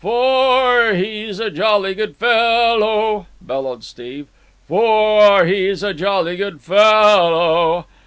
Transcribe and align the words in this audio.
"Fo 0.01 0.09
or 0.09 0.93
he's 0.95 1.39
a 1.39 1.51
jolly 1.51 1.93
good 1.93 2.15
fellow," 2.17 3.27
bellowed 3.39 3.83
Steve. 3.83 4.25
"For 4.67 5.45
he's 5.45 5.83
a 5.83 5.93
jolly 5.93 6.37
good 6.37 6.59
fellow. 6.59 7.85